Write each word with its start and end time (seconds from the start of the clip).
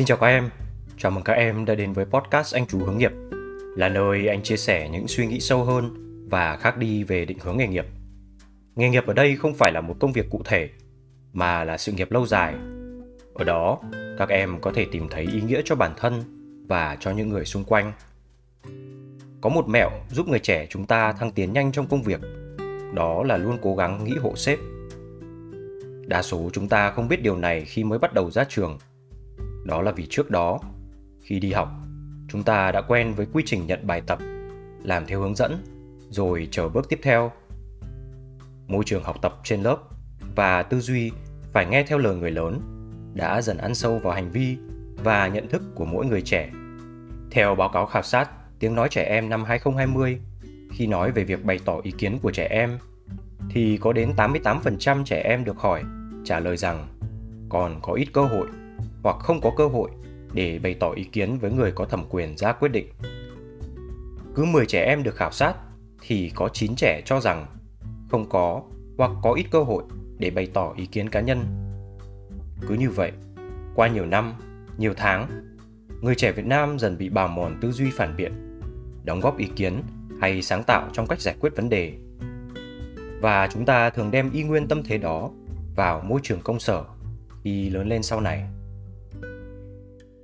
Xin 0.00 0.06
chào 0.06 0.18
các 0.18 0.26
em, 0.26 0.50
chào 0.98 1.12
mừng 1.12 1.24
các 1.24 1.32
em 1.32 1.64
đã 1.64 1.74
đến 1.74 1.92
với 1.92 2.04
podcast 2.04 2.54
Anh 2.54 2.66
Chú 2.66 2.78
Hướng 2.78 2.98
Nghiệp 2.98 3.12
Là 3.76 3.88
nơi 3.88 4.28
anh 4.28 4.42
chia 4.42 4.56
sẻ 4.56 4.88
những 4.88 5.08
suy 5.08 5.26
nghĩ 5.26 5.40
sâu 5.40 5.64
hơn 5.64 5.94
và 6.30 6.56
khác 6.56 6.76
đi 6.76 7.04
về 7.04 7.24
định 7.24 7.38
hướng 7.40 7.56
nghề 7.56 7.66
nghiệp. 7.66 7.86
Nghề 8.76 8.88
nghiệp 8.88 9.06
ở 9.06 9.14
đây 9.14 9.36
không 9.36 9.54
phải 9.54 9.72
là 9.72 9.80
một 9.80 9.96
công 10.00 10.12
việc 10.12 10.30
cụ 10.30 10.42
thể 10.44 10.68
Mà 11.32 11.64
là 11.64 11.78
sự 11.78 11.92
nghiệp 11.92 12.12
lâu 12.12 12.26
dài. 12.26 12.54
Ở 13.34 13.44
đó, 13.44 13.78
các 14.18 14.28
em 14.28 14.60
có 14.60 14.72
thể 14.74 14.86
tìm 14.92 15.08
thấy 15.10 15.28
ý 15.32 15.40
nghĩa 15.40 15.62
cho 15.64 15.76
bản 15.76 15.92
thân 15.96 16.22
và 16.68 16.96
cho 17.00 17.10
những 17.10 17.28
người 17.28 17.44
xung 17.44 17.64
quanh. 17.64 17.92
Có 19.40 19.50
một 19.50 19.68
mẹo 19.68 19.90
giúp 20.10 20.28
người 20.28 20.40
trẻ 20.40 20.66
chúng 20.70 20.86
ta 20.86 21.12
thăng 21.12 21.30
tiến 21.30 21.52
nhanh 21.52 21.72
trong 21.72 21.86
công 21.86 22.02
việc 22.02 22.20
Đó 22.94 23.22
là 23.22 23.36
luôn 23.36 23.58
cố 23.62 23.76
gắng 23.76 24.04
nghĩ 24.04 24.16
hộ 24.16 24.36
sếp. 24.36 24.58
Đa 26.06 26.22
số 26.22 26.50
chúng 26.52 26.68
ta 26.68 26.90
không 26.90 27.08
biết 27.08 27.22
điều 27.22 27.36
này 27.36 27.64
khi 27.64 27.84
mới 27.84 27.98
bắt 27.98 28.14
đầu 28.14 28.30
ra 28.30 28.44
trường– 28.44 28.78
đó 29.64 29.82
là 29.82 29.92
vì 29.92 30.06
trước 30.10 30.30
đó, 30.30 30.58
khi 31.20 31.40
đi 31.40 31.52
học, 31.52 31.68
chúng 32.28 32.42
ta 32.42 32.72
đã 32.72 32.82
quen 32.82 33.14
với 33.14 33.26
quy 33.32 33.42
trình 33.46 33.66
nhận 33.66 33.86
bài 33.86 34.02
tập, 34.06 34.18
làm 34.82 35.06
theo 35.06 35.20
hướng 35.20 35.34
dẫn, 35.34 35.56
rồi 36.10 36.48
chờ 36.50 36.68
bước 36.68 36.88
tiếp 36.88 36.98
theo. 37.02 37.32
Môi 38.66 38.84
trường 38.84 39.04
học 39.04 39.16
tập 39.22 39.40
trên 39.44 39.62
lớp 39.62 39.78
và 40.36 40.62
tư 40.62 40.80
duy 40.80 41.10
phải 41.52 41.66
nghe 41.66 41.82
theo 41.82 41.98
lời 41.98 42.16
người 42.16 42.30
lớn 42.30 42.60
đã 43.14 43.42
dần 43.42 43.56
ăn 43.56 43.74
sâu 43.74 43.98
vào 43.98 44.12
hành 44.12 44.30
vi 44.30 44.56
và 44.96 45.28
nhận 45.28 45.48
thức 45.48 45.62
của 45.74 45.84
mỗi 45.84 46.06
người 46.06 46.22
trẻ. 46.22 46.50
Theo 47.30 47.54
báo 47.54 47.68
cáo 47.68 47.86
khảo 47.86 48.02
sát 48.02 48.30
Tiếng 48.60 48.74
nói 48.74 48.88
trẻ 48.90 49.02
em 49.02 49.28
năm 49.28 49.44
2020, 49.44 50.18
khi 50.72 50.86
nói 50.86 51.12
về 51.12 51.24
việc 51.24 51.44
bày 51.44 51.60
tỏ 51.64 51.80
ý 51.82 51.90
kiến 51.98 52.18
của 52.22 52.30
trẻ 52.30 52.46
em, 52.50 52.78
thì 53.50 53.78
có 53.80 53.92
đến 53.92 54.12
88% 54.16 55.04
trẻ 55.04 55.20
em 55.24 55.44
được 55.44 55.58
hỏi 55.58 55.82
trả 56.24 56.40
lời 56.40 56.56
rằng 56.56 56.88
còn 57.48 57.80
có 57.82 57.92
ít 57.92 58.06
cơ 58.12 58.22
hội 58.22 58.46
hoặc 59.02 59.16
không 59.20 59.40
có 59.40 59.50
cơ 59.56 59.66
hội 59.66 59.90
để 60.32 60.58
bày 60.58 60.74
tỏ 60.74 60.90
ý 60.90 61.04
kiến 61.04 61.38
với 61.38 61.50
người 61.50 61.72
có 61.72 61.84
thẩm 61.84 62.04
quyền 62.10 62.36
ra 62.36 62.52
quyết 62.52 62.68
định. 62.68 62.86
Cứ 64.34 64.44
10 64.44 64.66
trẻ 64.66 64.84
em 64.84 65.02
được 65.02 65.16
khảo 65.16 65.30
sát 65.30 65.54
thì 66.00 66.32
có 66.34 66.48
9 66.48 66.74
trẻ 66.76 67.02
cho 67.04 67.20
rằng 67.20 67.46
không 68.10 68.28
có 68.28 68.62
hoặc 68.98 69.10
có 69.22 69.32
ít 69.32 69.46
cơ 69.50 69.62
hội 69.62 69.82
để 70.18 70.30
bày 70.30 70.48
tỏ 70.54 70.72
ý 70.76 70.86
kiến 70.86 71.08
cá 71.08 71.20
nhân. 71.20 71.44
Cứ 72.68 72.74
như 72.74 72.90
vậy, 72.90 73.12
qua 73.74 73.88
nhiều 73.88 74.06
năm, 74.06 74.34
nhiều 74.78 74.94
tháng, 74.96 75.28
người 76.00 76.14
trẻ 76.14 76.32
Việt 76.32 76.46
Nam 76.46 76.78
dần 76.78 76.98
bị 76.98 77.08
bào 77.08 77.28
mòn 77.28 77.58
tư 77.60 77.72
duy 77.72 77.90
phản 77.90 78.16
biện, 78.16 78.60
đóng 79.04 79.20
góp 79.20 79.38
ý 79.38 79.46
kiến 79.56 79.82
hay 80.20 80.42
sáng 80.42 80.64
tạo 80.64 80.88
trong 80.92 81.06
cách 81.06 81.20
giải 81.20 81.34
quyết 81.40 81.56
vấn 81.56 81.68
đề. 81.68 81.92
Và 83.20 83.48
chúng 83.52 83.64
ta 83.64 83.90
thường 83.90 84.10
đem 84.10 84.30
y 84.32 84.42
nguyên 84.42 84.68
tâm 84.68 84.82
thế 84.82 84.98
đó 84.98 85.30
vào 85.76 86.00
môi 86.00 86.20
trường 86.22 86.40
công 86.40 86.60
sở 86.60 86.84
khi 87.44 87.70
lớn 87.70 87.88
lên 87.88 88.02
sau 88.02 88.20
này 88.20 88.46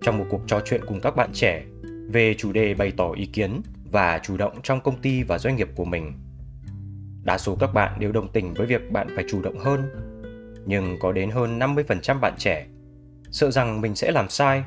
trong 0.06 0.18
một 0.18 0.26
cuộc 0.30 0.40
trò 0.46 0.60
chuyện 0.64 0.80
cùng 0.86 1.00
các 1.00 1.16
bạn 1.16 1.30
trẻ 1.32 1.64
về 2.08 2.34
chủ 2.34 2.52
đề 2.52 2.74
bày 2.74 2.92
tỏ 2.96 3.10
ý 3.10 3.26
kiến 3.26 3.62
và 3.92 4.20
chủ 4.22 4.36
động 4.36 4.62
trong 4.62 4.80
công 4.80 5.02
ty 5.02 5.22
và 5.22 5.38
doanh 5.38 5.56
nghiệp 5.56 5.68
của 5.74 5.84
mình. 5.84 6.12
Đa 7.24 7.38
số 7.38 7.56
các 7.60 7.74
bạn 7.74 8.00
đều 8.00 8.12
đồng 8.12 8.32
tình 8.32 8.54
với 8.54 8.66
việc 8.66 8.90
bạn 8.90 9.08
phải 9.14 9.24
chủ 9.28 9.42
động 9.42 9.58
hơn, 9.58 9.82
nhưng 10.66 10.98
có 11.00 11.12
đến 11.12 11.30
hơn 11.30 11.58
50% 11.58 12.20
bạn 12.20 12.34
trẻ 12.38 12.66
sợ 13.30 13.50
rằng 13.50 13.80
mình 13.80 13.94
sẽ 13.94 14.12
làm 14.12 14.28
sai 14.28 14.62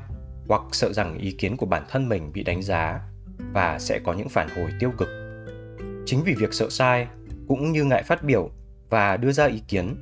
hoặc 0.48 0.62
sợ 0.72 0.94
rằng 0.94 1.18
ý 1.18 1.32
kiến 1.32 1.58
của 1.58 1.66
bản 1.66 1.84
thân 1.90 2.10
mình 2.10 2.32
bị 2.34 2.44
đánh 2.44 2.62
giá 2.62 3.02
và 3.54 3.80
sẽ 3.80 4.00
có 4.00 4.14
những 4.14 4.30
phản 4.30 4.50
hồi 4.50 4.70
tiêu 4.80 4.92
cực. 4.98 5.10
Chính 6.06 6.24
vì 6.24 6.36
việc 6.40 6.54
sợ 6.54 6.70
sai 6.70 7.08
cũng 7.48 7.72
như 7.72 7.84
ngại 7.84 8.04
phát 8.04 8.24
biểu 8.24 8.50
và 8.90 9.18
đưa 9.18 9.32
ra 9.32 9.46
ý 9.46 9.62
kiến 9.68 9.96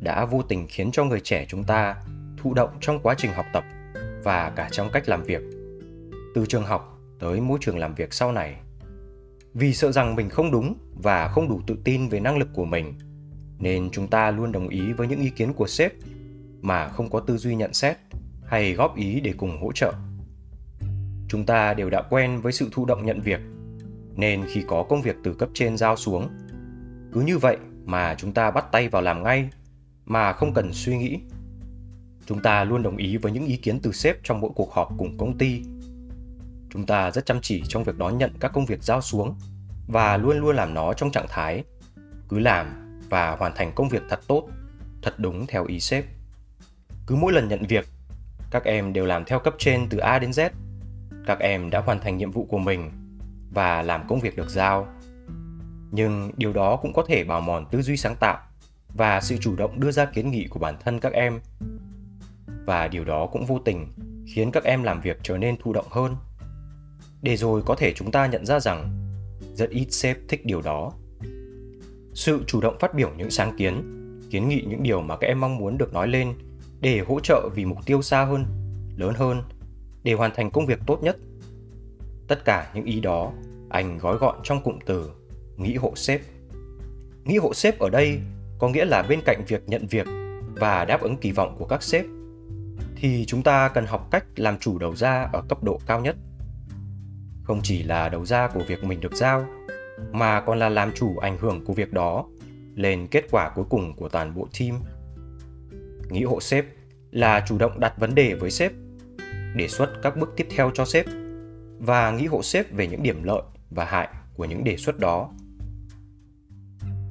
đã 0.00 0.24
vô 0.24 0.42
tình 0.42 0.66
khiến 0.68 0.90
cho 0.92 1.04
người 1.04 1.20
trẻ 1.20 1.44
chúng 1.48 1.64
ta 1.64 1.96
thụ 2.36 2.54
động 2.54 2.70
trong 2.80 3.00
quá 3.02 3.14
trình 3.18 3.32
học 3.32 3.46
tập 3.52 3.64
và 4.24 4.50
cả 4.56 4.68
trong 4.72 4.90
cách 4.92 5.08
làm 5.08 5.22
việc. 5.22 5.42
Từ 6.34 6.46
trường 6.46 6.64
học 6.64 6.98
tới 7.18 7.40
môi 7.40 7.58
trường 7.60 7.78
làm 7.78 7.94
việc 7.94 8.14
sau 8.14 8.32
này. 8.32 8.56
Vì 9.54 9.74
sợ 9.74 9.92
rằng 9.92 10.16
mình 10.16 10.28
không 10.28 10.50
đúng 10.50 10.74
và 11.02 11.28
không 11.28 11.48
đủ 11.48 11.60
tự 11.66 11.76
tin 11.84 12.08
về 12.08 12.20
năng 12.20 12.38
lực 12.38 12.48
của 12.54 12.64
mình, 12.64 12.94
nên 13.58 13.90
chúng 13.90 14.08
ta 14.08 14.30
luôn 14.30 14.52
đồng 14.52 14.68
ý 14.68 14.92
với 14.92 15.08
những 15.08 15.20
ý 15.20 15.30
kiến 15.30 15.52
của 15.52 15.66
sếp 15.66 15.92
mà 16.60 16.88
không 16.88 17.10
có 17.10 17.20
tư 17.20 17.36
duy 17.36 17.54
nhận 17.54 17.72
xét 17.72 17.96
hay 18.46 18.72
góp 18.72 18.96
ý 18.96 19.20
để 19.20 19.32
cùng 19.36 19.62
hỗ 19.62 19.72
trợ. 19.72 19.92
Chúng 21.28 21.46
ta 21.46 21.74
đều 21.74 21.90
đã 21.90 22.02
quen 22.10 22.40
với 22.40 22.52
sự 22.52 22.68
thụ 22.72 22.84
động 22.84 23.06
nhận 23.06 23.20
việc, 23.20 23.40
nên 24.16 24.44
khi 24.48 24.62
có 24.68 24.82
công 24.82 25.02
việc 25.02 25.16
từ 25.24 25.34
cấp 25.34 25.48
trên 25.54 25.76
giao 25.76 25.96
xuống, 25.96 26.28
cứ 27.12 27.20
như 27.20 27.38
vậy 27.38 27.56
mà 27.84 28.14
chúng 28.18 28.32
ta 28.32 28.50
bắt 28.50 28.64
tay 28.72 28.88
vào 28.88 29.02
làm 29.02 29.22
ngay, 29.22 29.50
mà 30.04 30.32
không 30.32 30.54
cần 30.54 30.72
suy 30.72 30.98
nghĩ 30.98 31.20
Chúng 32.30 32.40
ta 32.40 32.64
luôn 32.64 32.82
đồng 32.82 32.96
ý 32.96 33.16
với 33.16 33.32
những 33.32 33.46
ý 33.46 33.56
kiến 33.56 33.80
từ 33.82 33.92
sếp 33.92 34.16
trong 34.22 34.40
mỗi 34.40 34.50
cuộc 34.54 34.72
họp 34.72 34.92
cùng 34.98 35.18
công 35.18 35.38
ty. 35.38 35.62
Chúng 36.70 36.86
ta 36.86 37.10
rất 37.10 37.26
chăm 37.26 37.40
chỉ 37.40 37.62
trong 37.68 37.84
việc 37.84 37.98
đón 37.98 38.18
nhận 38.18 38.30
các 38.40 38.52
công 38.54 38.66
việc 38.66 38.82
giao 38.82 39.00
xuống 39.00 39.34
và 39.88 40.16
luôn 40.16 40.40
luôn 40.40 40.56
làm 40.56 40.74
nó 40.74 40.92
trong 40.92 41.10
trạng 41.10 41.26
thái 41.28 41.64
cứ 42.28 42.38
làm 42.38 42.98
và 43.08 43.36
hoàn 43.36 43.52
thành 43.54 43.72
công 43.74 43.88
việc 43.88 44.02
thật 44.08 44.20
tốt, 44.26 44.48
thật 45.02 45.14
đúng 45.18 45.46
theo 45.46 45.64
ý 45.64 45.80
sếp. 45.80 46.04
Cứ 47.06 47.14
mỗi 47.14 47.32
lần 47.32 47.48
nhận 47.48 47.66
việc, 47.66 47.88
các 48.50 48.64
em 48.64 48.92
đều 48.92 49.06
làm 49.06 49.24
theo 49.24 49.38
cấp 49.38 49.54
trên 49.58 49.86
từ 49.90 49.98
A 49.98 50.18
đến 50.18 50.30
Z. 50.30 50.50
Các 51.26 51.38
em 51.38 51.70
đã 51.70 51.80
hoàn 51.80 52.00
thành 52.00 52.16
nhiệm 52.16 52.30
vụ 52.30 52.44
của 52.44 52.58
mình 52.58 52.90
và 53.52 53.82
làm 53.82 54.08
công 54.08 54.20
việc 54.20 54.36
được 54.36 54.50
giao. 54.50 54.88
Nhưng 55.90 56.30
điều 56.36 56.52
đó 56.52 56.76
cũng 56.76 56.92
có 56.92 57.04
thể 57.08 57.24
bào 57.24 57.40
mòn 57.40 57.66
tư 57.70 57.82
duy 57.82 57.96
sáng 57.96 58.16
tạo 58.16 58.38
và 58.88 59.20
sự 59.20 59.36
chủ 59.36 59.56
động 59.56 59.80
đưa 59.80 59.90
ra 59.90 60.04
kiến 60.04 60.30
nghị 60.30 60.46
của 60.46 60.58
bản 60.58 60.74
thân 60.84 61.00
các 61.00 61.12
em 61.12 61.40
và 62.70 62.88
điều 62.88 63.04
đó 63.04 63.26
cũng 63.26 63.46
vô 63.46 63.58
tình 63.58 63.86
khiến 64.26 64.50
các 64.50 64.64
em 64.64 64.82
làm 64.82 65.00
việc 65.00 65.18
trở 65.22 65.38
nên 65.38 65.56
thụ 65.56 65.72
động 65.72 65.86
hơn. 65.90 66.16
Để 67.22 67.36
rồi 67.36 67.62
có 67.66 67.74
thể 67.74 67.92
chúng 67.92 68.10
ta 68.10 68.26
nhận 68.26 68.46
ra 68.46 68.60
rằng 68.60 68.90
rất 69.54 69.70
ít 69.70 69.86
sếp 69.90 70.16
thích 70.28 70.46
điều 70.46 70.62
đó. 70.62 70.92
Sự 72.14 72.44
chủ 72.46 72.60
động 72.60 72.76
phát 72.80 72.94
biểu 72.94 73.10
những 73.16 73.30
sáng 73.30 73.56
kiến 73.56 73.82
kiến 74.30 74.48
nghị 74.48 74.64
những 74.68 74.82
điều 74.82 75.02
mà 75.02 75.16
các 75.16 75.26
em 75.26 75.40
mong 75.40 75.56
muốn 75.56 75.78
được 75.78 75.92
nói 75.92 76.08
lên 76.08 76.34
để 76.80 76.98
hỗ 76.98 77.20
trợ 77.20 77.48
vì 77.54 77.64
mục 77.64 77.78
tiêu 77.86 78.02
xa 78.02 78.24
hơn, 78.24 78.44
lớn 78.96 79.14
hơn, 79.14 79.42
để 80.02 80.12
hoàn 80.12 80.30
thành 80.34 80.50
công 80.50 80.66
việc 80.66 80.78
tốt 80.86 81.02
nhất. 81.02 81.16
Tất 82.28 82.44
cả 82.44 82.70
những 82.74 82.84
ý 82.84 83.00
đó 83.00 83.32
anh 83.70 83.98
gói 83.98 84.16
gọn 84.16 84.36
trong 84.42 84.62
cụm 84.62 84.78
từ 84.86 85.10
nghĩ 85.56 85.76
hộ 85.76 85.92
sếp 85.96 86.20
nghĩ 87.24 87.36
hộ 87.36 87.54
sếp 87.54 87.78
ở 87.78 87.90
đây 87.90 88.20
có 88.58 88.68
nghĩa 88.68 88.84
là 88.84 89.02
bên 89.02 89.20
cạnh 89.24 89.44
việc 89.48 89.62
nhận 89.66 89.86
việc 89.86 90.06
và 90.54 90.84
đáp 90.84 91.00
ứng 91.00 91.16
kỳ 91.16 91.32
vọng 91.32 91.56
của 91.58 91.64
các 91.66 91.82
sếp 91.82 92.04
thì 93.00 93.24
chúng 93.26 93.42
ta 93.42 93.68
cần 93.68 93.86
học 93.86 94.08
cách 94.10 94.24
làm 94.36 94.58
chủ 94.58 94.78
đầu 94.78 94.96
ra 94.96 95.28
ở 95.32 95.42
cấp 95.48 95.62
độ 95.62 95.80
cao 95.86 96.00
nhất. 96.00 96.16
Không 97.42 97.60
chỉ 97.62 97.82
là 97.82 98.08
đầu 98.08 98.24
ra 98.24 98.48
của 98.48 98.62
việc 98.68 98.84
mình 98.84 99.00
được 99.00 99.14
giao, 99.14 99.46
mà 100.12 100.40
còn 100.40 100.58
là 100.58 100.68
làm 100.68 100.92
chủ 100.92 101.16
ảnh 101.16 101.38
hưởng 101.38 101.64
của 101.64 101.72
việc 101.72 101.92
đó 101.92 102.26
lên 102.74 103.06
kết 103.10 103.24
quả 103.30 103.50
cuối 103.54 103.64
cùng 103.70 103.96
của 103.96 104.08
toàn 104.08 104.34
bộ 104.34 104.48
team. 104.60 104.80
Nghĩ 106.10 106.24
hộ 106.24 106.40
sếp 106.40 106.64
là 107.10 107.44
chủ 107.48 107.58
động 107.58 107.80
đặt 107.80 107.94
vấn 107.98 108.14
đề 108.14 108.34
với 108.34 108.50
sếp, 108.50 108.72
đề 109.56 109.68
xuất 109.68 109.90
các 110.02 110.16
bước 110.16 110.32
tiếp 110.36 110.46
theo 110.56 110.70
cho 110.74 110.84
sếp, 110.84 111.06
và 111.78 112.10
nghĩ 112.10 112.26
hộ 112.26 112.42
sếp 112.42 112.72
về 112.72 112.86
những 112.86 113.02
điểm 113.02 113.22
lợi 113.22 113.42
và 113.70 113.84
hại 113.84 114.08
của 114.34 114.44
những 114.44 114.64
đề 114.64 114.76
xuất 114.76 114.98
đó. 114.98 115.30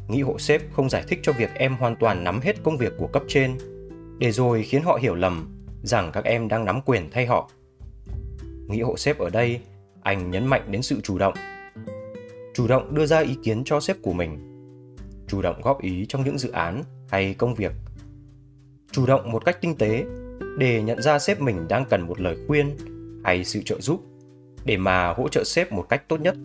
Nghĩ 0.07 0.21
hộ 0.21 0.39
sếp 0.39 0.61
không 0.73 0.89
giải 0.89 1.03
thích 1.07 1.19
cho 1.23 1.31
việc 1.31 1.49
em 1.55 1.75
hoàn 1.75 1.95
toàn 1.95 2.23
nắm 2.23 2.39
hết 2.39 2.63
công 2.63 2.77
việc 2.77 2.93
của 2.97 3.07
cấp 3.07 3.23
trên, 3.27 3.57
để 4.19 4.31
rồi 4.31 4.63
khiến 4.63 4.81
họ 4.83 4.99
hiểu 5.01 5.15
lầm 5.15 5.58
rằng 5.83 6.11
các 6.13 6.23
em 6.23 6.47
đang 6.47 6.65
nắm 6.65 6.81
quyền 6.85 7.09
thay 7.11 7.25
họ. 7.25 7.49
Nghĩ 8.67 8.81
hộ 8.81 8.97
sếp 8.97 9.17
ở 9.19 9.29
đây, 9.29 9.59
anh 10.01 10.31
nhấn 10.31 10.47
mạnh 10.47 10.71
đến 10.71 10.81
sự 10.81 11.01
chủ 11.01 11.17
động. 11.17 11.33
Chủ 12.53 12.67
động 12.67 12.95
đưa 12.95 13.05
ra 13.05 13.19
ý 13.19 13.37
kiến 13.43 13.63
cho 13.65 13.79
sếp 13.79 13.97
của 14.01 14.13
mình. 14.13 14.39
Chủ 15.27 15.41
động 15.41 15.61
góp 15.61 15.81
ý 15.81 16.05
trong 16.09 16.23
những 16.23 16.37
dự 16.37 16.51
án 16.51 16.83
hay 17.09 17.33
công 17.33 17.55
việc. 17.55 17.71
Chủ 18.91 19.05
động 19.05 19.31
một 19.31 19.45
cách 19.45 19.61
tinh 19.61 19.75
tế 19.75 20.03
để 20.57 20.81
nhận 20.81 21.01
ra 21.01 21.19
sếp 21.19 21.41
mình 21.41 21.67
đang 21.67 21.85
cần 21.89 22.01
một 22.01 22.21
lời 22.21 22.37
khuyên 22.47 22.77
hay 23.23 23.45
sự 23.45 23.61
trợ 23.65 23.81
giúp 23.81 24.01
để 24.65 24.77
mà 24.77 25.13
hỗ 25.13 25.29
trợ 25.29 25.43
sếp 25.43 25.71
một 25.71 25.85
cách 25.89 26.03
tốt 26.07 26.21
nhất. 26.21 26.35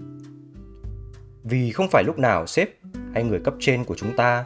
Vì 1.43 1.73
không 1.73 1.88
phải 1.91 2.05
lúc 2.05 2.19
nào 2.19 2.47
sếp 2.47 2.69
hay 3.14 3.25
người 3.25 3.41
cấp 3.41 3.55
trên 3.61 3.85
của 3.85 3.94
chúng 3.94 4.17
ta 4.17 4.44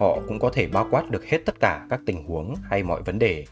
họ 0.00 0.18
cũng 0.28 0.38
có 0.38 0.50
thể 0.52 0.66
bao 0.66 0.88
quát 0.90 1.10
được 1.10 1.24
hết 1.24 1.38
tất 1.44 1.60
cả 1.60 1.86
các 1.90 2.00
tình 2.06 2.24
huống 2.24 2.54
hay 2.70 2.82
mọi 2.82 3.02
vấn 3.02 3.18
đề 3.18 3.44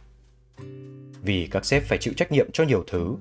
vì 1.25 1.49
các 1.51 1.65
sếp 1.65 1.83
phải 1.83 1.99
chịu 1.99 2.15
trách 2.17 2.33
nhiệm 2.33 2.51
cho 2.53 2.65
nhiều 2.65 2.85
thứ. 2.87 3.17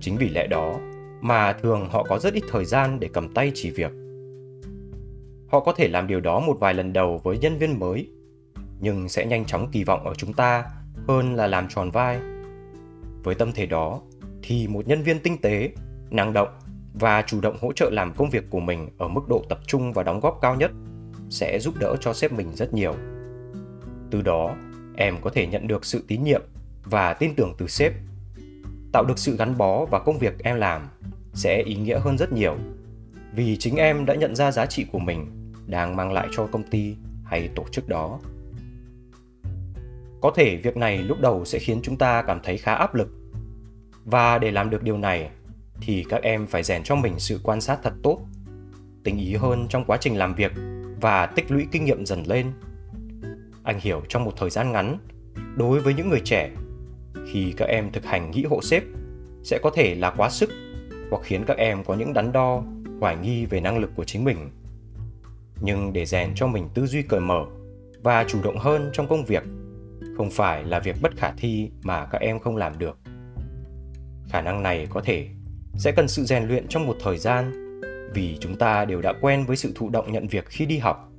Chính 0.00 0.16
vì 0.16 0.28
lẽ 0.28 0.46
đó 0.46 0.78
mà 1.20 1.52
thường 1.52 1.88
họ 1.90 2.04
có 2.08 2.18
rất 2.18 2.34
ít 2.34 2.42
thời 2.50 2.64
gian 2.64 3.00
để 3.00 3.08
cầm 3.12 3.34
tay 3.34 3.52
chỉ 3.54 3.70
việc. 3.70 3.92
Họ 5.48 5.60
có 5.60 5.72
thể 5.72 5.88
làm 5.88 6.06
điều 6.06 6.20
đó 6.20 6.40
một 6.40 6.56
vài 6.60 6.74
lần 6.74 6.92
đầu 6.92 7.20
với 7.24 7.38
nhân 7.38 7.58
viên 7.58 7.78
mới, 7.78 8.08
nhưng 8.80 9.08
sẽ 9.08 9.26
nhanh 9.26 9.44
chóng 9.44 9.68
kỳ 9.72 9.84
vọng 9.84 10.04
ở 10.04 10.14
chúng 10.14 10.32
ta 10.32 10.64
hơn 11.08 11.34
là 11.34 11.46
làm 11.46 11.68
tròn 11.68 11.90
vai. 11.90 12.18
Với 13.22 13.34
tâm 13.34 13.52
thế 13.52 13.66
đó, 13.66 14.00
thì 14.42 14.66
một 14.68 14.86
nhân 14.86 15.02
viên 15.02 15.18
tinh 15.18 15.40
tế, 15.40 15.70
năng 16.10 16.32
động 16.32 16.48
và 16.94 17.22
chủ 17.22 17.40
động 17.40 17.56
hỗ 17.60 17.72
trợ 17.72 17.90
làm 17.90 18.12
công 18.14 18.30
việc 18.30 18.44
của 18.50 18.60
mình 18.60 18.88
ở 18.98 19.08
mức 19.08 19.22
độ 19.28 19.44
tập 19.48 19.58
trung 19.66 19.92
và 19.92 20.02
đóng 20.02 20.20
góp 20.20 20.38
cao 20.42 20.54
nhất 20.54 20.70
sẽ 21.30 21.58
giúp 21.58 21.74
đỡ 21.78 21.96
cho 22.00 22.12
sếp 22.12 22.32
mình 22.32 22.54
rất 22.54 22.74
nhiều. 22.74 22.94
Từ 24.10 24.22
đó, 24.22 24.56
em 24.96 25.16
có 25.20 25.30
thể 25.30 25.46
nhận 25.46 25.66
được 25.68 25.84
sự 25.84 26.04
tín 26.08 26.24
nhiệm 26.24 26.42
và 26.84 27.14
tin 27.14 27.34
tưởng 27.34 27.54
từ 27.58 27.66
sếp. 27.66 27.92
Tạo 28.92 29.04
được 29.04 29.18
sự 29.18 29.36
gắn 29.36 29.58
bó 29.58 29.84
và 29.84 29.98
công 29.98 30.18
việc 30.18 30.38
em 30.38 30.56
làm 30.56 30.88
sẽ 31.32 31.62
ý 31.62 31.74
nghĩa 31.74 31.98
hơn 31.98 32.18
rất 32.18 32.32
nhiều, 32.32 32.56
vì 33.34 33.56
chính 33.56 33.76
em 33.76 34.06
đã 34.06 34.14
nhận 34.14 34.36
ra 34.36 34.52
giá 34.52 34.66
trị 34.66 34.86
của 34.92 34.98
mình 34.98 35.26
đang 35.66 35.96
mang 35.96 36.12
lại 36.12 36.28
cho 36.32 36.46
công 36.46 36.62
ty 36.62 36.96
hay 37.24 37.48
tổ 37.54 37.64
chức 37.72 37.88
đó. 37.88 38.20
Có 40.20 40.32
thể 40.36 40.56
việc 40.56 40.76
này 40.76 40.98
lúc 40.98 41.20
đầu 41.20 41.44
sẽ 41.44 41.58
khiến 41.58 41.80
chúng 41.82 41.96
ta 41.96 42.22
cảm 42.22 42.40
thấy 42.44 42.58
khá 42.58 42.74
áp 42.74 42.94
lực, 42.94 43.08
và 44.04 44.38
để 44.38 44.50
làm 44.50 44.70
được 44.70 44.82
điều 44.82 44.98
này 44.98 45.30
thì 45.80 46.04
các 46.08 46.22
em 46.22 46.46
phải 46.46 46.62
rèn 46.62 46.82
cho 46.82 46.96
mình 46.96 47.14
sự 47.18 47.40
quan 47.42 47.60
sát 47.60 47.78
thật 47.82 47.92
tốt 48.02 48.20
tình 49.04 49.18
ý 49.18 49.34
hơn 49.34 49.66
trong 49.68 49.84
quá 49.84 49.96
trình 50.00 50.16
làm 50.16 50.34
việc 50.34 50.52
và 51.00 51.26
tích 51.26 51.50
lũy 51.50 51.66
kinh 51.72 51.84
nghiệm 51.84 52.06
dần 52.06 52.22
lên. 52.26 52.52
Anh 53.62 53.80
hiểu 53.80 54.02
trong 54.08 54.24
một 54.24 54.32
thời 54.36 54.50
gian 54.50 54.72
ngắn, 54.72 54.98
đối 55.56 55.80
với 55.80 55.94
những 55.94 56.08
người 56.08 56.20
trẻ 56.24 56.50
khi 57.34 57.54
các 57.56 57.68
em 57.68 57.92
thực 57.92 58.04
hành 58.04 58.30
nghĩ 58.30 58.44
hộ 58.44 58.62
sếp 58.62 58.82
sẽ 59.42 59.58
có 59.62 59.70
thể 59.74 59.94
là 59.94 60.10
quá 60.10 60.30
sức 60.30 60.50
hoặc 61.10 61.22
khiến 61.24 61.44
các 61.46 61.56
em 61.56 61.84
có 61.84 61.94
những 61.94 62.12
đắn 62.12 62.32
đo, 62.32 62.62
hoài 63.00 63.16
nghi 63.16 63.46
về 63.46 63.60
năng 63.60 63.78
lực 63.78 63.90
của 63.96 64.04
chính 64.04 64.24
mình. 64.24 64.50
Nhưng 65.60 65.92
để 65.92 66.06
rèn 66.06 66.34
cho 66.34 66.46
mình 66.46 66.68
tư 66.74 66.86
duy 66.86 67.02
cởi 67.02 67.20
mở 67.20 67.44
và 68.02 68.24
chủ 68.28 68.42
động 68.42 68.58
hơn 68.58 68.90
trong 68.92 69.08
công 69.08 69.24
việc 69.24 69.42
không 70.16 70.30
phải 70.30 70.64
là 70.64 70.78
việc 70.78 70.96
bất 71.02 71.16
khả 71.16 71.32
thi 71.36 71.70
mà 71.82 72.06
các 72.06 72.20
em 72.20 72.38
không 72.38 72.56
làm 72.56 72.78
được. 72.78 72.98
Khả 74.28 74.40
năng 74.40 74.62
này 74.62 74.86
có 74.90 75.00
thể 75.00 75.28
sẽ 75.76 75.92
cần 75.92 76.08
sự 76.08 76.24
rèn 76.24 76.48
luyện 76.48 76.68
trong 76.68 76.86
một 76.86 76.96
thời 77.00 77.18
gian 77.18 77.52
vì 78.14 78.36
chúng 78.40 78.56
ta 78.56 78.84
đều 78.84 79.00
đã 79.00 79.12
quen 79.20 79.44
với 79.44 79.56
sự 79.56 79.72
thụ 79.74 79.90
động 79.90 80.12
nhận 80.12 80.28
việc 80.28 80.46
khi 80.46 80.66
đi 80.66 80.78
học. 80.78 81.12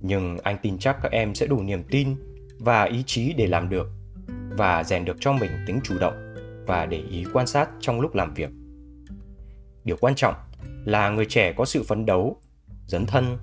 Nhưng 0.00 0.38
anh 0.38 0.56
tin 0.62 0.78
chắc 0.78 0.96
các 1.02 1.12
em 1.12 1.34
sẽ 1.34 1.46
đủ 1.46 1.62
niềm 1.62 1.82
tin 1.90 2.16
và 2.58 2.84
ý 2.84 3.02
chí 3.06 3.32
để 3.32 3.46
làm 3.46 3.68
được 3.68 3.97
và 4.58 4.84
rèn 4.84 5.04
được 5.04 5.16
cho 5.20 5.32
mình 5.32 5.50
tính 5.66 5.80
chủ 5.84 5.98
động 5.98 6.34
và 6.66 6.86
để 6.86 7.02
ý 7.10 7.24
quan 7.32 7.46
sát 7.46 7.68
trong 7.80 8.00
lúc 8.00 8.14
làm 8.14 8.34
việc. 8.34 8.50
Điều 9.84 9.96
quan 10.00 10.14
trọng 10.14 10.34
là 10.84 11.10
người 11.10 11.26
trẻ 11.26 11.52
có 11.52 11.64
sự 11.64 11.82
phấn 11.82 12.06
đấu, 12.06 12.40
dấn 12.86 13.06
thân, 13.06 13.38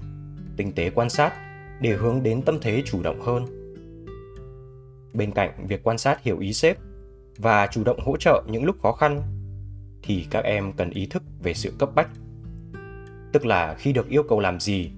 tinh 0.58 0.72
tế 0.72 0.90
quan 0.90 1.10
sát 1.10 1.34
để 1.82 1.96
hướng 1.96 2.24
đến 2.24 2.42
tâm 2.42 2.58
thế 2.62 2.84
chủ 2.86 3.04
động 3.04 3.22
hơn. 3.22 3.46
Bên 5.14 5.32
cạnh 5.32 5.68
việc 5.68 5.84
quan 5.84 5.98
sát 5.98 6.24
hiểu 6.24 6.40
ý 6.40 6.54
sếp 6.54 6.78
và 7.38 7.68
chủ 7.68 7.84
động 7.84 8.00
hỗ 8.00 8.18
trợ 8.18 8.44
những 8.48 8.66
lúc 8.66 8.76
khó 8.82 8.92
khăn, 8.92 9.22
thì 10.04 10.28
các 10.30 10.44
em 10.44 10.74
cần 10.74 10.90
ý 10.90 11.06
thức 11.06 11.24
về 11.44 11.54
sự 11.54 11.74
cấp 11.80 11.90
bách. 11.96 12.10
Tức 13.34 13.46
là 13.46 13.76
khi 13.80 13.94
được 13.94 14.10
yêu 14.10 14.24
cầu 14.24 14.40
làm 14.40 14.60
gì, 14.60 14.92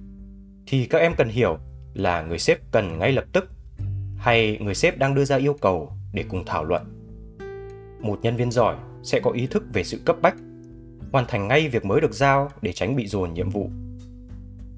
thì 0.66 0.86
các 0.86 0.98
em 0.98 1.14
cần 1.16 1.28
hiểu 1.28 1.58
là 1.94 2.22
người 2.22 2.38
sếp 2.38 2.58
cần 2.72 2.98
ngay 2.98 3.12
lập 3.12 3.24
tức 3.32 3.50
hay 4.16 4.58
người 4.60 4.74
sếp 4.74 4.98
đang 4.98 5.14
đưa 5.14 5.24
ra 5.24 5.36
yêu 5.36 5.56
cầu 5.60 5.97
để 6.12 6.24
cùng 6.28 6.44
thảo 6.44 6.64
luận. 6.64 6.82
Một 8.00 8.18
nhân 8.22 8.36
viên 8.36 8.50
giỏi 8.50 8.76
sẽ 9.02 9.20
có 9.20 9.30
ý 9.30 9.46
thức 9.46 9.62
về 9.72 9.84
sự 9.84 10.00
cấp 10.04 10.16
bách, 10.22 10.34
hoàn 11.12 11.24
thành 11.28 11.48
ngay 11.48 11.68
việc 11.68 11.84
mới 11.84 12.00
được 12.00 12.12
giao 12.12 12.50
để 12.62 12.72
tránh 12.72 12.96
bị 12.96 13.06
dồn 13.06 13.34
nhiệm 13.34 13.50
vụ. 13.50 13.70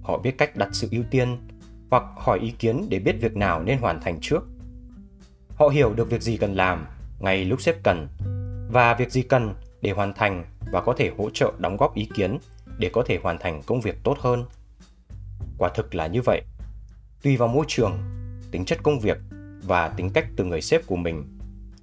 Họ 0.02 0.18
biết 0.18 0.38
cách 0.38 0.56
đặt 0.56 0.68
sự 0.72 0.88
ưu 0.90 1.02
tiên 1.10 1.36
hoặc 1.90 2.04
hỏi 2.16 2.38
ý 2.38 2.50
kiến 2.50 2.86
để 2.88 2.98
biết 2.98 3.16
việc 3.20 3.36
nào 3.36 3.62
nên 3.62 3.78
hoàn 3.78 4.00
thành 4.00 4.18
trước. 4.20 4.46
Họ 5.56 5.68
hiểu 5.68 5.94
được 5.94 6.10
việc 6.10 6.22
gì 6.22 6.36
cần 6.36 6.54
làm 6.54 6.86
ngay 7.18 7.44
lúc 7.44 7.60
sếp 7.60 7.82
cần 7.82 8.08
và 8.72 8.94
việc 8.94 9.12
gì 9.12 9.22
cần 9.22 9.54
để 9.82 9.90
hoàn 9.90 10.12
thành 10.12 10.44
và 10.72 10.80
có 10.80 10.94
thể 10.96 11.10
hỗ 11.18 11.30
trợ 11.30 11.52
đóng 11.58 11.76
góp 11.76 11.94
ý 11.94 12.08
kiến 12.14 12.38
để 12.78 12.90
có 12.92 13.02
thể 13.06 13.18
hoàn 13.22 13.38
thành 13.38 13.62
công 13.66 13.80
việc 13.80 13.96
tốt 14.04 14.16
hơn. 14.20 14.44
Quả 15.58 15.70
thực 15.74 15.94
là 15.94 16.06
như 16.06 16.22
vậy. 16.22 16.42
Tùy 17.22 17.36
vào 17.36 17.48
môi 17.48 17.64
trường, 17.68 17.98
tính 18.50 18.64
chất 18.64 18.78
công 18.82 19.00
việc 19.00 19.18
và 19.62 19.88
tính 19.88 20.10
cách 20.10 20.26
từ 20.36 20.44
người 20.44 20.60
sếp 20.60 20.86
của 20.86 20.96
mình, 20.96 21.24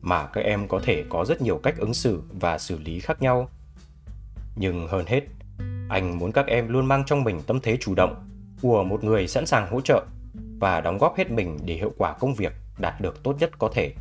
mà 0.01 0.27
các 0.27 0.41
em 0.41 0.67
có 0.67 0.79
thể 0.83 1.03
có 1.09 1.25
rất 1.25 1.41
nhiều 1.41 1.57
cách 1.63 1.77
ứng 1.77 1.93
xử 1.93 2.21
và 2.29 2.57
xử 2.57 2.79
lý 2.79 2.99
khác 2.99 3.21
nhau. 3.21 3.49
Nhưng 4.55 4.87
hơn 4.87 5.05
hết, 5.05 5.21
anh 5.89 6.19
muốn 6.19 6.31
các 6.31 6.47
em 6.47 6.67
luôn 6.67 6.85
mang 6.85 7.03
trong 7.05 7.23
mình 7.23 7.41
tâm 7.47 7.59
thế 7.63 7.77
chủ 7.77 7.95
động 7.95 8.29
của 8.61 8.83
một 8.83 9.03
người 9.03 9.27
sẵn 9.27 9.45
sàng 9.45 9.71
hỗ 9.71 9.81
trợ 9.81 10.05
và 10.59 10.81
đóng 10.81 10.97
góp 10.97 11.17
hết 11.17 11.31
mình 11.31 11.59
để 11.65 11.73
hiệu 11.73 11.93
quả 11.97 12.13
công 12.13 12.33
việc 12.33 12.53
đạt 12.79 13.01
được 13.01 13.23
tốt 13.23 13.35
nhất 13.39 13.59
có 13.59 13.69
thể. 13.73 13.93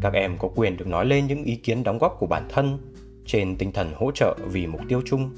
Các 0.00 0.12
em 0.12 0.38
có 0.38 0.48
quyền 0.56 0.76
được 0.76 0.86
nói 0.86 1.06
lên 1.06 1.26
những 1.26 1.44
ý 1.44 1.56
kiến 1.56 1.82
đóng 1.82 1.98
góp 1.98 2.16
của 2.18 2.26
bản 2.26 2.48
thân 2.48 2.78
trên 3.26 3.56
tinh 3.56 3.72
thần 3.72 3.92
hỗ 3.94 4.10
trợ 4.10 4.36
vì 4.46 4.66
mục 4.66 4.80
tiêu 4.88 5.02
chung. 5.04 5.30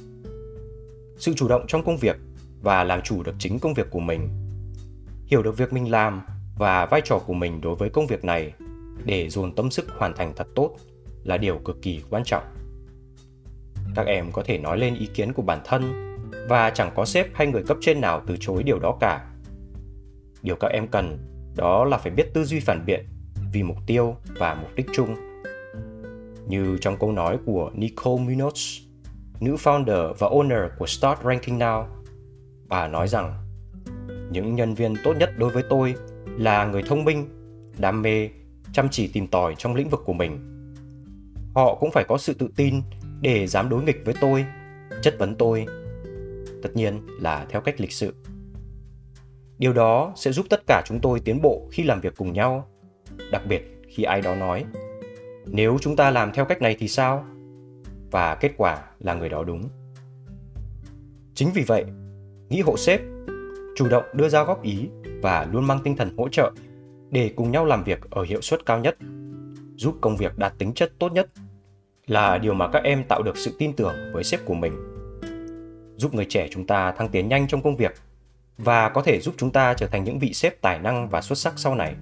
Sự 1.19 1.35
chủ 1.35 1.49
động 1.49 1.65
trong 1.69 1.85
công 1.85 1.97
việc 1.97 2.17
và 2.63 2.85
làm 2.85 3.03
chủ 3.03 3.23
được 3.23 3.35
chính 3.39 3.59
công 3.59 3.75
việc 3.75 3.91
của 3.91 4.01
mình. 4.01 4.29
Hiểu 5.27 5.43
được 5.43 5.59
việc 5.59 5.73
mình 5.73 5.91
làm 5.91 6.23
và 6.57 6.87
vai 6.87 7.01
trò 7.05 7.19
của 7.19 7.35
mình 7.35 7.61
đối 7.61 7.75
với 7.75 7.91
công 7.91 8.07
việc 8.07 8.25
này 8.25 8.53
để 9.05 9.29
dồn 9.29 9.55
tâm 9.55 9.71
sức 9.71 9.87
hoàn 9.99 10.15
thành 10.15 10.33
thật 10.37 10.47
tốt 10.55 10.77
là 11.25 11.37
điều 11.37 11.59
cực 11.59 11.83
kỳ 11.83 12.03
quan 12.11 12.25
trọng 12.25 12.45
các 13.95 14.07
em 14.07 14.33
có 14.33 14.43
thể 14.43 14.59
nói 14.59 14.79
lên 14.79 14.95
ý 14.95 15.07
kiến 15.15 15.33
của 15.33 15.43
bản 15.43 15.61
thân 15.65 16.17
và 16.49 16.71
chẳng 16.71 16.91
có 16.95 17.05
sếp 17.05 17.35
hay 17.35 17.47
người 17.47 17.63
cấp 17.63 17.77
trên 17.81 18.01
nào 18.01 18.23
từ 18.27 18.37
chối 18.41 18.63
điều 18.63 18.79
đó 18.79 18.97
cả 19.01 19.27
điều 20.43 20.57
các 20.57 20.69
em 20.69 20.89
cần 20.89 21.19
đó 21.57 21.85
là 21.85 21.99
phải 21.99 22.13
biết 22.13 22.35
tư 22.35 22.45
duy 22.45 22.61
phản 22.61 22.87
biện 22.87 23.05
vì 23.53 23.63
mục 23.63 23.77
tiêu 23.87 24.17
và 24.39 24.55
mục 24.55 24.71
đích 24.77 24.87
chung 24.95 25.17
như 26.49 26.79
trong 26.81 26.97
câu 26.97 27.13
nói 27.13 27.39
của 27.47 27.71
Nicole 27.75 28.25
Munoz, 28.25 28.83
nữ 29.41 29.57
founder 29.57 30.13
và 30.19 30.29
owner 30.29 30.69
của 30.79 30.87
Start 30.87 31.19
Ranking 31.25 31.59
Now. 31.59 31.85
Bà 32.69 32.89
nói 32.89 33.09
rằng, 33.09 33.35
những 34.31 34.55
nhân 34.55 34.75
viên 34.75 34.95
tốt 35.05 35.15
nhất 35.19 35.31
đối 35.39 35.51
với 35.51 35.63
tôi 35.71 35.95
là 36.39 36.67
người 36.67 36.83
thông 36.83 37.05
minh, 37.05 37.29
đam 37.79 38.03
mê, 38.03 38.29
chăm 38.73 38.89
chỉ 38.91 39.09
tìm 39.09 39.27
tòi 39.27 39.55
trong 39.59 39.75
lĩnh 39.75 39.89
vực 39.89 40.03
của 40.05 40.13
mình. 40.13 40.39
Họ 41.55 41.75
cũng 41.75 41.91
phải 41.91 42.05
có 42.09 42.19
sự 42.19 42.35
tự 42.35 42.49
tin 42.57 42.81
để 43.21 43.47
dám 43.47 43.69
đối 43.69 43.83
nghịch 43.83 44.03
với 44.05 44.15
tôi, 44.21 44.47
chất 45.03 45.17
vấn 45.19 45.35
tôi. 45.35 45.67
Tất 46.63 46.71
nhiên 46.75 47.07
là 47.21 47.47
theo 47.49 47.61
cách 47.61 47.81
lịch 47.81 47.93
sự. 47.93 48.15
Điều 49.59 49.73
đó 49.73 50.13
sẽ 50.17 50.33
giúp 50.33 50.47
tất 50.51 50.63
cả 50.67 50.83
chúng 50.87 51.01
tôi 51.01 51.21
tiến 51.21 51.43
bộ 51.43 51.69
khi 51.73 51.83
làm 51.83 52.01
việc 52.01 52.15
cùng 52.17 52.33
nhau, 52.33 52.69
đặc 53.33 53.43
biệt 53.49 53.83
khi 53.89 54.03
ai 54.03 54.21
đó 54.21 54.35
nói 54.35 54.65
nếu 55.47 55.79
chúng 55.81 55.97
ta 55.97 56.11
làm 56.11 56.33
theo 56.33 56.45
cách 56.45 56.63
này 56.63 56.77
thì 56.79 56.89
sao 56.89 57.25
và 58.11 58.35
kết 58.35 58.53
quả 58.57 58.85
là 58.99 59.15
người 59.15 59.29
đó 59.29 59.45
đúng 59.45 59.63
chính 61.35 61.51
vì 61.55 61.63
vậy 61.67 61.85
nghĩ 62.49 62.61
hộ 62.61 62.77
sếp 62.77 63.01
chủ 63.77 63.89
động 63.89 64.05
đưa 64.15 64.29
ra 64.29 64.45
góp 64.45 64.63
ý 64.63 64.89
và 65.27 65.47
luôn 65.53 65.67
mang 65.67 65.79
tinh 65.85 65.97
thần 65.97 66.17
hỗ 66.17 66.29
trợ 66.29 66.53
để 67.11 67.33
cùng 67.37 67.51
nhau 67.51 67.65
làm 67.65 67.85
việc 67.85 68.11
ở 68.11 68.23
hiệu 68.23 68.41
suất 68.41 68.67
cao 68.67 68.79
nhất, 68.79 68.97
giúp 69.77 69.95
công 70.01 70.17
việc 70.17 70.39
đạt 70.39 70.53
tính 70.59 70.73
chất 70.75 70.93
tốt 70.99 71.13
nhất 71.13 71.29
là 72.07 72.39
điều 72.39 72.55
mà 72.55 72.69
các 72.73 72.83
em 72.83 73.05
tạo 73.09 73.23
được 73.23 73.37
sự 73.37 73.57
tin 73.59 73.73
tưởng 73.73 73.95
với 74.13 74.25
sếp 74.25 74.41
của 74.45 74.55
mình. 74.55 74.73
Giúp 75.97 76.15
người 76.15 76.25
trẻ 76.25 76.49
chúng 76.51 76.67
ta 76.67 76.93
thăng 76.93 77.09
tiến 77.09 77.29
nhanh 77.29 77.47
trong 77.47 77.63
công 77.63 77.77
việc 77.77 77.95
và 78.59 78.89
có 78.89 79.03
thể 79.03 79.21
giúp 79.21 79.35
chúng 79.39 79.51
ta 79.51 79.75
trở 79.75 79.87
thành 79.87 80.05
những 80.05 80.19
vị 80.19 80.33
sếp 80.33 80.61
tài 80.61 80.79
năng 80.79 81.09
và 81.09 81.21
xuất 81.21 81.39
sắc 81.39 81.53
sau 81.57 81.75
này. 81.75 81.95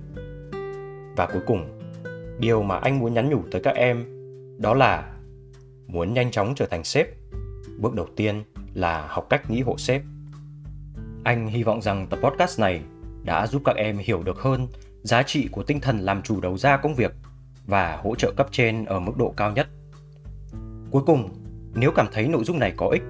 Và 1.17 1.29
cuối 1.33 1.43
cùng, 1.47 1.81
điều 2.39 2.63
mà 2.63 2.77
anh 2.77 2.99
muốn 2.99 3.15
nhắn 3.15 3.31
nhủ 3.31 3.43
tới 3.51 3.61
các 3.65 3.75
em 3.75 4.05
đó 4.59 4.75
là 4.75 5.17
muốn 5.87 6.15
nhanh 6.15 6.31
chóng 6.31 6.55
trở 6.57 6.67
thành 6.67 6.85
sếp, 6.85 7.07
bước 7.79 7.95
đầu 7.95 8.07
tiên 8.17 8.43
là 8.75 9.07
học 9.09 9.27
cách 9.31 9.51
nghĩ 9.51 9.61
hộ 9.61 9.79
sếp. 9.79 10.03
Anh 11.25 11.47
hy 11.47 11.63
vọng 11.63 11.83
rằng 11.83 12.07
tập 12.11 12.19
podcast 12.23 12.61
này 12.61 12.83
đã 13.25 13.47
giúp 13.47 13.63
các 13.65 13.77
em 13.77 13.99
hiểu 13.99 14.23
được 14.23 14.39
hơn 14.39 14.69
giá 15.03 15.23
trị 15.23 15.49
của 15.53 15.63
tinh 15.63 15.81
thần 15.81 15.99
làm 15.99 16.23
chủ 16.23 16.41
đầu 16.41 16.59
ra 16.59 16.77
công 16.77 16.95
việc 16.95 17.15
và 17.67 17.97
hỗ 18.03 18.15
trợ 18.15 18.33
cấp 18.37 18.47
trên 18.51 18.85
ở 18.85 19.01
mức 19.01 19.13
độ 19.17 19.35
cao 19.37 19.53
nhất 19.53 19.69
cuối 20.91 21.03
cùng 21.07 21.29
nếu 21.75 21.91
cảm 21.91 22.07
thấy 22.13 22.29
nội 22.29 22.45
dung 22.45 22.59
này 22.59 22.73
có 22.77 22.89
ích 22.89 23.03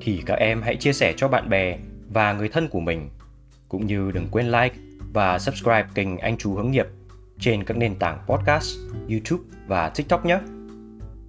thì 0.00 0.22
các 0.26 0.34
em 0.34 0.62
hãy 0.62 0.76
chia 0.76 0.92
sẻ 0.92 1.14
cho 1.16 1.28
bạn 1.28 1.48
bè 1.48 1.78
và 2.08 2.32
người 2.32 2.48
thân 2.48 2.68
của 2.68 2.80
mình 2.80 3.10
cũng 3.68 3.86
như 3.86 4.10
đừng 4.10 4.28
quên 4.30 4.46
like 4.46 4.74
và 5.12 5.38
subscribe 5.38 5.86
kênh 5.94 6.18
anh 6.18 6.38
chú 6.38 6.54
hướng 6.54 6.70
nghiệp 6.70 6.86
trên 7.40 7.64
các 7.64 7.76
nền 7.76 7.94
tảng 7.94 8.18
podcast, 8.26 8.78
YouTube 9.08 9.44
và 9.66 9.88
TikTok 9.88 10.26
nhé. 10.26 10.40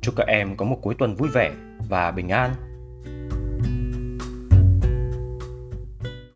Chúc 0.02 0.16
các 0.18 0.28
em 0.28 0.58
có 0.58 0.66
một 0.66 0.80
cuối 0.82 0.96
tuần 0.98 1.16
vui 1.16 1.30
vẻ 1.30 1.52
và 1.90 2.12
bình 2.12 2.30
an. 2.30 2.52